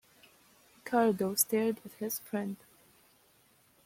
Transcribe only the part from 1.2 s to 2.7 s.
stared at his friend.